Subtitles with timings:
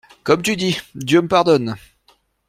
[0.23, 1.75] Comme tu dis, Dieu me pardonne!